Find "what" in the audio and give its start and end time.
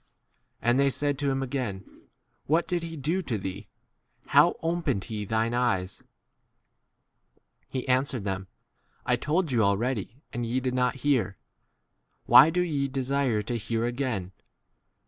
2.47-2.67